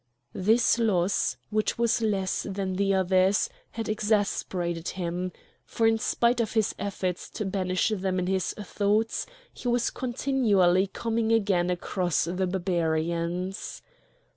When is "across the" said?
11.69-12.47